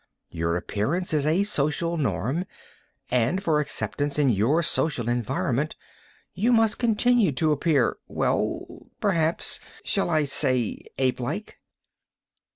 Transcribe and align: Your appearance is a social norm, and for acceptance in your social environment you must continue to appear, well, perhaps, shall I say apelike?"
Your 0.31 0.57
appearance 0.57 1.13
is 1.13 1.27
a 1.27 1.43
social 1.43 1.95
norm, 1.95 2.45
and 3.11 3.43
for 3.43 3.59
acceptance 3.59 4.17
in 4.17 4.29
your 4.31 4.63
social 4.63 5.07
environment 5.07 5.75
you 6.33 6.51
must 6.51 6.79
continue 6.79 7.31
to 7.33 7.51
appear, 7.51 7.97
well, 8.07 8.87
perhaps, 8.99 9.59
shall 9.83 10.09
I 10.09 10.23
say 10.23 10.79
apelike?" 10.99 11.59